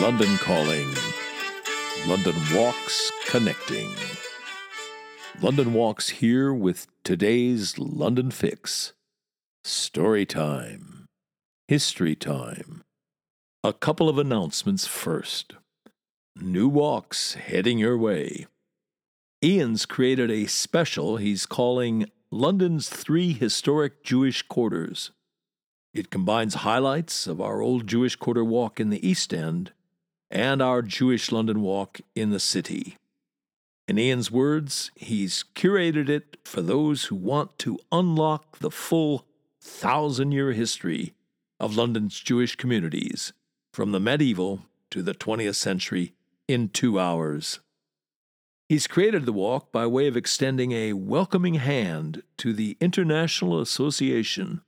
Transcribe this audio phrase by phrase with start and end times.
[0.00, 0.88] London Calling.
[2.06, 3.90] London Walks Connecting.
[5.42, 8.92] London Walks here with today's London Fix.
[9.64, 11.06] Story time.
[11.66, 12.84] History time.
[13.64, 15.54] A couple of announcements first.
[16.36, 18.46] New walks heading your way.
[19.42, 25.10] Ian's created a special he's calling London's Three Historic Jewish Quarters.
[25.92, 29.72] It combines highlights of our old Jewish Quarter walk in the East End
[30.30, 32.96] and our Jewish London walk in the city.
[33.86, 39.24] In Ian's words, he's curated it for those who want to unlock the full
[39.60, 41.14] thousand year history
[41.58, 43.32] of London's Jewish communities
[43.72, 46.14] from the medieval to the 20th century
[46.46, 47.60] in two hours.
[48.68, 54.60] He's created the walk by way of extending a welcoming hand to the International Association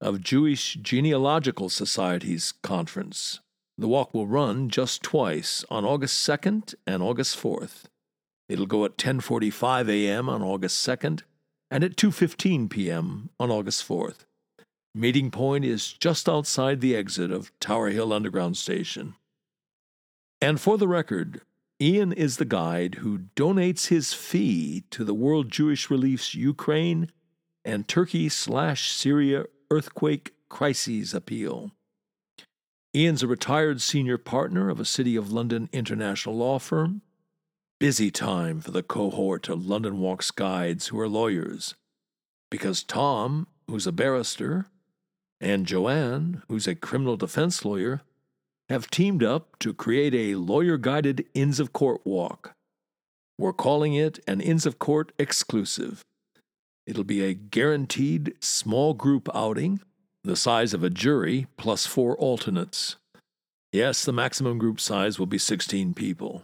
[0.00, 3.40] of Jewish Genealogical Societies conference.
[3.78, 7.84] The walk will run just twice on August 2nd and August 4th.
[8.48, 10.28] It'll go at 10:45 a.m.
[10.28, 11.22] on August 2nd
[11.70, 13.30] and at 2:15 p.m.
[13.40, 14.26] on August 4th.
[14.94, 19.14] Meeting point is just outside the exit of Tower Hill Underground Station.
[20.40, 21.40] And for the record,
[21.80, 27.10] Ian is the guide who donates his fee to the World Jewish Relief's Ukraine
[27.64, 31.72] and Turkey slash Syria earthquake crises appeal.
[32.94, 37.00] Ian's a retired senior partner of a City of London international law firm.
[37.80, 41.74] Busy time for the cohort of London Walks guides who are lawyers,
[42.50, 44.66] because Tom, who's a barrister,
[45.40, 48.02] and Joanne, who's a criminal defense lawyer,
[48.68, 52.54] have teamed up to create a lawyer guided Inns of Court walk.
[53.38, 56.04] We're calling it an Inns of Court exclusive.
[56.86, 59.80] It'll be a guaranteed small group outing,
[60.24, 62.96] the size of a jury plus four alternates.
[63.72, 66.42] Yes, the maximum group size will be 16 people.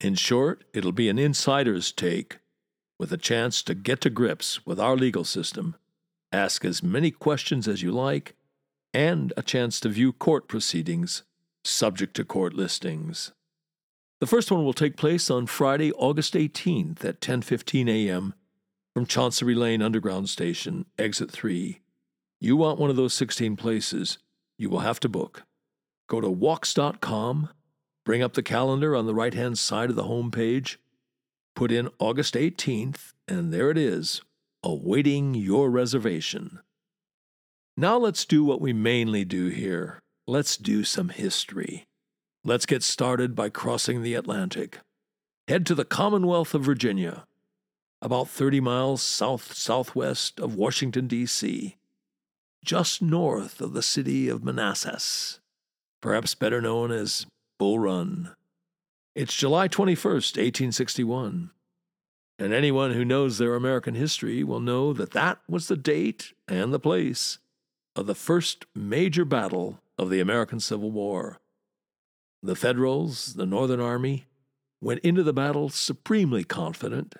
[0.00, 2.38] In short, it'll be an insider's take
[2.98, 5.76] with a chance to get to grips with our legal system,
[6.32, 8.34] ask as many questions as you like,
[8.92, 11.22] and a chance to view court proceedings
[11.64, 13.32] subject to court listings.
[14.20, 18.34] The first one will take place on Friday, August 18th at 10:15 a.m.
[18.94, 21.80] from Chancery Lane Underground Station, exit 3.
[22.42, 24.18] You want one of those 16 places,
[24.56, 25.42] you will have to book.
[26.08, 27.50] Go to walks.com,
[28.06, 30.78] bring up the calendar on the right-hand side of the home page,
[31.54, 34.22] put in August 18th, and there it is,
[34.62, 36.60] awaiting your reservation.
[37.76, 40.00] Now let's do what we mainly do here.
[40.26, 41.84] Let's do some history.
[42.42, 44.78] Let's get started by crossing the Atlantic.
[45.46, 47.24] Head to the Commonwealth of Virginia,
[48.00, 51.76] about 30 miles south southwest of Washington, D.C.,
[52.64, 55.40] just north of the city of Manassas,
[56.00, 57.26] perhaps better known as
[57.58, 58.34] Bull Run.
[59.14, 61.50] It's July 21st, 1861,
[62.38, 66.72] and anyone who knows their American history will know that that was the date and
[66.72, 67.38] the place
[67.96, 71.38] of the first major battle of the American Civil War.
[72.42, 74.26] The Federals, the Northern Army,
[74.80, 77.16] went into the battle supremely confident,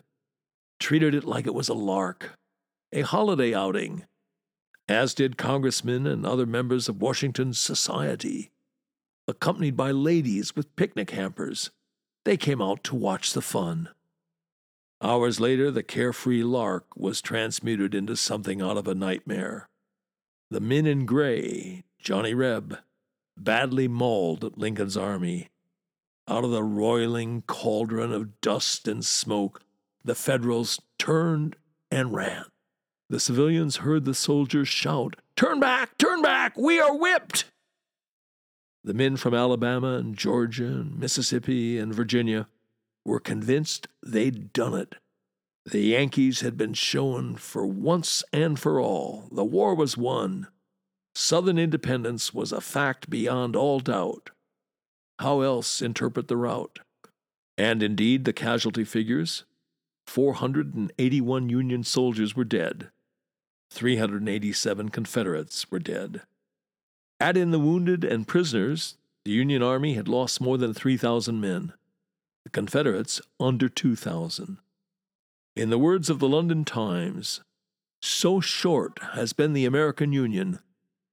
[0.78, 2.30] treated it like it was a lark,
[2.92, 4.04] a holiday outing,
[4.90, 8.50] as did congressmen and other members of Washington's society.
[9.28, 11.70] Accompanied by ladies with picnic hampers,
[12.24, 13.90] they came out to watch the fun.
[15.00, 19.68] Hours later, the carefree lark was transmuted into something out of a nightmare.
[20.50, 22.78] The men in gray Johnny Reb,
[23.36, 25.50] badly mauled at Lincoln's army.
[26.26, 29.62] Out of the roiling cauldron of dust and smoke,
[30.04, 31.54] the Federals turned
[31.92, 32.46] and ran.
[33.10, 35.98] The civilians heard the soldiers shout, Turn back!
[35.98, 36.56] Turn back!
[36.56, 37.46] We are whipped!
[38.84, 42.46] The men from Alabama and Georgia and Mississippi and Virginia
[43.04, 44.94] were convinced they'd done it.
[45.66, 49.28] The Yankees had been shown for once and for all.
[49.32, 50.46] The war was won.
[51.12, 54.30] Southern independence was a fact beyond all doubt.
[55.18, 56.78] How else interpret the rout?
[57.58, 59.46] And indeed, the casualty figures
[60.06, 62.90] 481 Union soldiers were dead,
[63.70, 66.22] 387 Confederates were dead.
[67.20, 71.72] Add in the wounded and prisoners, the Union Army had lost more than 3,000 men,
[72.44, 74.58] the Confederates under 2,000.
[75.54, 77.42] In the words of the London Times,
[78.00, 80.58] so short has been the American Union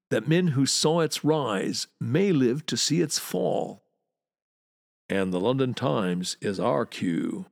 [0.10, 3.84] that men who saw its rise may live to see its fall.
[5.10, 7.48] And the London Times is our cue,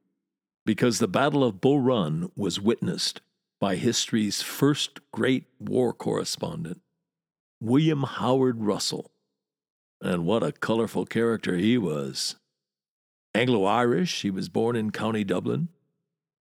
[0.66, 3.22] because the Battle of Bull Run was witnessed
[3.66, 6.82] by history's first great war correspondent,
[7.60, 9.10] William Howard Russell.
[10.00, 12.36] And what a colorful character he was.
[13.34, 15.70] Anglo Irish, he was born in County Dublin,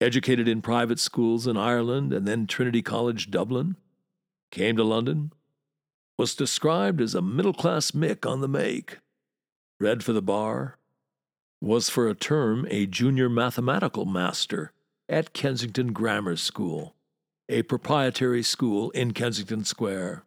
[0.02, 3.78] educated in private schools in Ireland and then Trinity College Dublin,
[4.52, 5.32] came to London,
[6.18, 8.98] was described as a middle class Mick on the make,
[9.80, 10.80] read for the bar,
[11.62, 14.74] was for a term a junior mathematical master
[15.08, 16.95] at Kensington Grammar School,
[17.48, 20.24] a proprietary school in Kensington Square.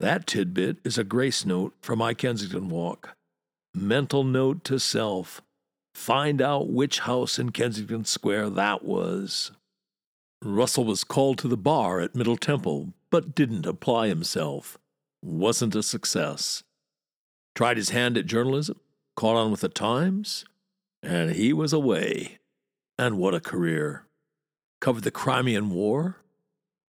[0.00, 3.16] That tidbit is a grace note for my Kensington walk.
[3.74, 5.42] Mental note to self.
[5.94, 9.52] Find out which house in Kensington Square that was.
[10.42, 14.78] Russell was called to the bar at Middle Temple, but didn't apply himself.
[15.22, 16.62] Wasn't a success.
[17.54, 18.80] Tried his hand at journalism,
[19.14, 20.44] caught on with the Times,
[21.02, 22.38] and he was away.
[22.98, 24.06] And what a career!
[24.82, 26.16] Covered the Crimean War.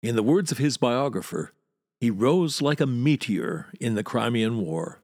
[0.04, 1.54] In the words of his biographer,
[2.00, 5.02] he rose like a meteor in the Crimean War.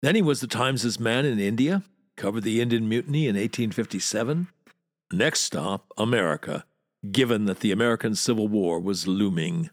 [0.00, 1.82] Then he was the Times' man in India,
[2.16, 4.46] covered the Indian Mutiny in 1857.
[5.10, 6.64] Next stop, America,
[7.10, 9.70] given that the American Civil War was looming.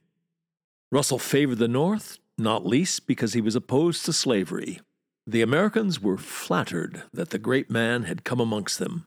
[0.91, 4.81] Russell favored the North, not least because he was opposed to slavery.
[5.27, 9.05] The Americans were flattered that the great man had come amongst them.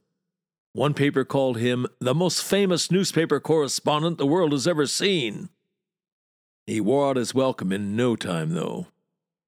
[0.75, 5.47] One paper called him the most famous newspaper correspondent the world has ever seen.
[6.67, 8.87] He wore out his welcome in no time, though.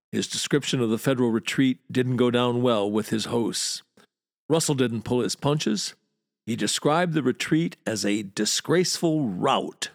[0.09, 3.83] His description of the Federal retreat didn't go down well with his hosts.
[4.47, 5.95] Russell didn't pull his punches.
[6.45, 9.89] He described the retreat as a disgraceful rout.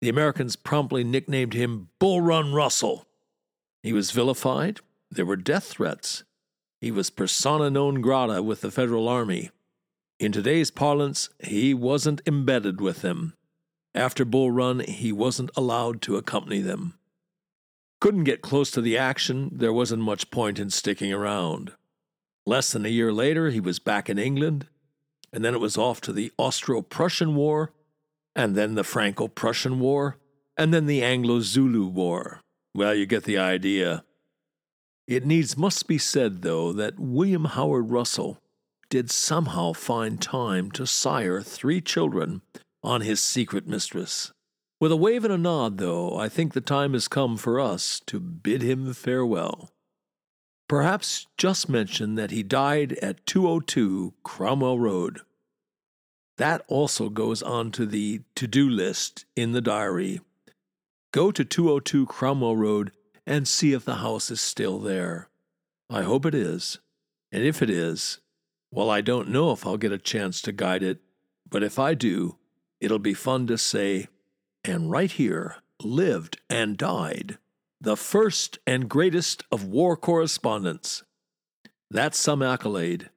[0.00, 3.04] The Americans promptly nicknamed him Bull Run Russell.
[3.82, 4.80] He was vilified.
[5.10, 6.24] There were death threats.
[6.80, 9.50] He was persona non grata with the Federal Army.
[10.18, 13.34] In today's parlance, he wasn't embedded with them.
[13.94, 16.98] After Bull Run, he wasn't allowed to accompany them.
[18.00, 21.72] Couldn't get close to the action, there wasn't much point in sticking around.
[22.44, 24.66] Less than a year later, he was back in England,
[25.32, 27.72] and then it was off to the Austro Prussian War,
[28.34, 30.16] and then the Franco Prussian War,
[30.56, 32.40] and then the Anglo Zulu War.
[32.74, 34.04] Well, you get the idea.
[35.06, 38.40] It needs must be said, though, that William Howard Russell
[38.90, 42.42] did somehow find time to sire three children
[42.82, 44.32] on his secret mistress.
[44.80, 48.00] With a wave and a nod, though, I think the time has come for us
[48.06, 49.72] to bid him farewell.
[50.68, 55.20] Perhaps just mention that he died at 202 Cromwell Road.
[56.36, 60.20] That also goes on to the to do list in the diary.
[61.12, 62.92] Go to 202 Cromwell Road
[63.26, 65.28] and see if the house is still there.
[65.90, 66.78] I hope it is.
[67.32, 68.20] And if it is,
[68.70, 71.00] well, I don't know if I'll get a chance to guide it,
[71.48, 72.36] but if I do,
[72.80, 74.08] it'll be fun to say,
[74.64, 77.38] and right here lived and died
[77.80, 81.04] the first and greatest of war correspondents.
[81.90, 83.10] That's some accolade,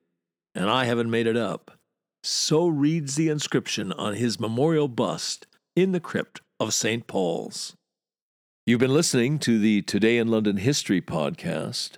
[0.54, 1.80] and I haven't made it up.
[2.24, 7.08] So reads the inscription on his memorial bust in the crypt of St.
[7.08, 7.76] Paul's.
[8.68, 11.98] You've been listening to the Today in London History podcast,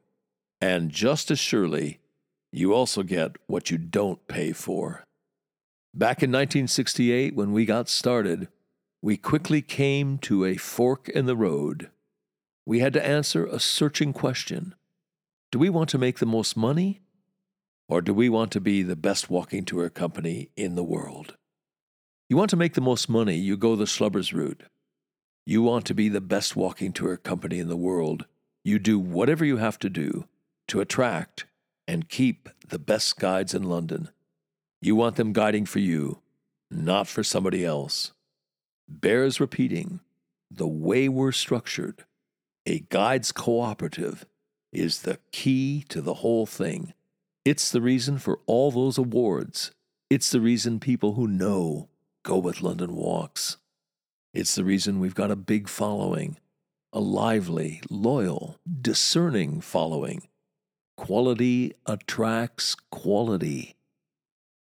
[0.61, 1.99] And just as surely,
[2.51, 5.03] you also get what you don't pay for.
[5.93, 8.47] Back in 1968, when we got started,
[9.01, 11.89] we quickly came to a fork in the road.
[12.65, 14.75] We had to answer a searching question
[15.51, 17.01] Do we want to make the most money?
[17.89, 21.35] Or do we want to be the best walking tour company in the world?
[22.29, 24.63] You want to make the most money, you go the schlubbers route.
[25.45, 28.27] You want to be the best walking tour company in the world,
[28.63, 30.25] you do whatever you have to do
[30.71, 31.45] to attract
[31.87, 34.09] and keep the best guides in London.
[34.81, 36.19] You want them guiding for you,
[36.69, 38.11] not for somebody else
[38.91, 40.01] bears repeating
[40.49, 42.03] the way we're structured,
[42.65, 44.25] a guides cooperative,
[44.71, 46.93] is the key to the whole thing.
[47.45, 49.71] It's the reason for all those awards.
[50.09, 51.89] It's the reason people who know
[52.23, 53.57] go with London Walks.
[54.33, 56.37] It's the reason we've got a big following,
[56.93, 60.27] a lively, loyal, discerning following.
[61.01, 63.75] Quality attracts quality.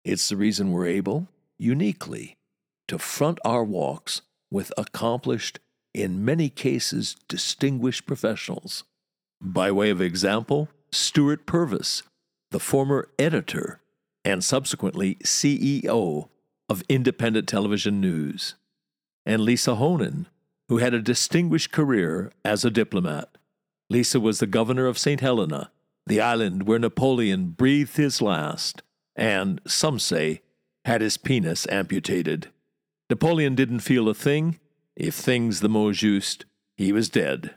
[0.05, 1.29] It's the reason we're able,
[1.61, 2.37] uniquely,
[2.89, 5.61] to front our walks with accomplished,
[5.95, 8.83] in many cases distinguished professionals.
[9.41, 12.03] By way of example, Stuart Purvis,
[12.51, 13.81] the former editor
[14.25, 16.31] and subsequently CEO
[16.69, 18.57] of Independent Television News,
[19.25, 20.27] and Lisa Honan,
[20.69, 23.39] who had a distinguished career as a diplomat.
[23.89, 25.21] Lisa was the governor of St.
[25.21, 25.71] Helena,
[26.07, 28.83] the island where Napoleon breathed his last,
[29.17, 30.43] and, some say,
[30.85, 32.49] had his penis amputated.
[33.09, 34.59] Napoleon didn't feel a thing.
[34.97, 36.45] If things the mot juste,
[36.77, 37.55] he was dead.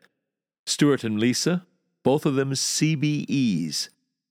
[0.65, 1.65] Stuart and Lisa,
[2.03, 3.89] both of them CBEs,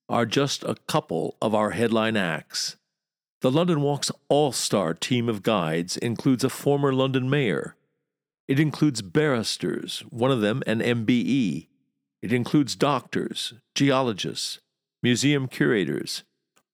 [0.09, 2.77] are just a couple of our headline acts.
[3.43, 7.77] The London Walk's all star team of guides includes a former London mayor.
[8.49, 11.69] It includes barristers, one of them an MBE.
[12.27, 14.59] It includes doctors, geologists,
[15.01, 16.25] museum curators,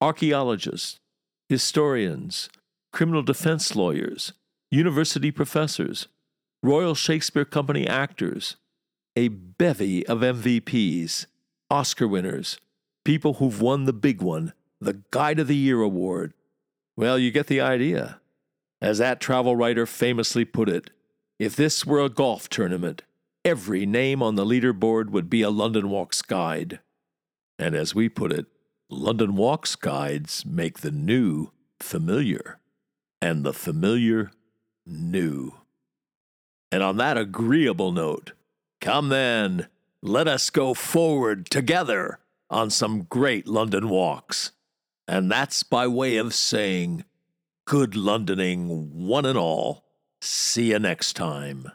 [0.00, 0.98] archaeologists,
[1.46, 2.48] historians,
[2.90, 4.32] criminal defense lawyers,
[4.70, 6.08] university professors,
[6.62, 8.56] Royal Shakespeare Company actors,
[9.14, 11.26] a bevy of MVPs,
[11.68, 12.56] Oscar winners,
[13.04, 16.32] people who've won the big one, the Guide of the Year award.
[16.96, 18.20] Well, you get the idea.
[18.80, 20.88] As that travel writer famously put it,
[21.38, 23.02] if this were a golf tournament,
[23.44, 26.80] every name on the leaderboard would be a London Walks guide.
[27.58, 28.46] And as we put it,
[28.88, 32.58] London Walks guides make the new familiar,
[33.20, 34.30] and the familiar
[34.86, 35.54] new.
[36.70, 38.32] And on that agreeable note,
[38.80, 39.68] come then,
[40.02, 42.18] let us go forward together
[42.50, 44.52] on some great London walks.
[45.08, 47.04] And that's by way of saying,
[47.66, 49.84] good Londoning, one and all.
[50.20, 51.72] See you next time.